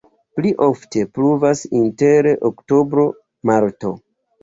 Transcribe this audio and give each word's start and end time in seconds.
Pli 0.37 0.51
ofte 0.67 1.03
pluvas 1.19 1.63
inter 1.83 2.33
oktobro-marto. 2.53 3.97